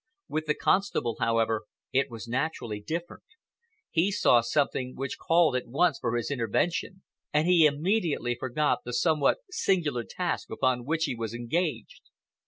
[0.27, 3.21] With the constable, however, it was naturally different.
[3.91, 8.93] He saw something which called at once for his intervention, and he immediately forgot the
[8.93, 12.01] somewhat singular task upon which he was engaged.